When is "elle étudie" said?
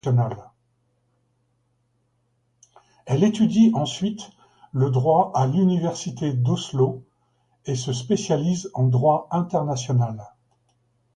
3.05-3.69